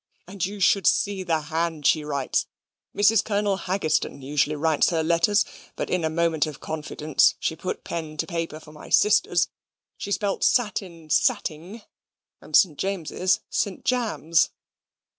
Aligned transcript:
And 0.27 0.43
you 0.43 0.59
should 0.59 0.87
see 0.87 1.21
the 1.21 1.41
hand 1.41 1.85
she 1.85 2.03
writes! 2.03 2.47
Mrs. 2.95 3.23
Colonel 3.23 3.55
Haggistoun 3.55 4.23
usually 4.23 4.55
writes 4.55 4.89
her 4.89 5.03
letters, 5.03 5.45
but 5.75 5.91
in 5.91 6.03
a 6.03 6.09
moment 6.09 6.47
of 6.47 6.59
confidence, 6.59 7.35
she 7.39 7.55
put 7.55 7.83
pen 7.83 8.17
to 8.17 8.25
paper 8.25 8.59
for 8.59 8.71
my 8.71 8.89
sisters; 8.89 9.49
she 9.97 10.11
spelt 10.11 10.43
satin 10.43 11.09
satting, 11.11 11.83
and 12.41 12.55
Saint 12.55 12.79
James's, 12.79 13.41
Saint 13.51 13.85
Jams." 13.85 14.49